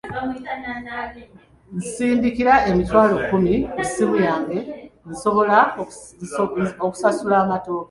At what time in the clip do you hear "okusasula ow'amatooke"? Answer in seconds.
6.85-7.79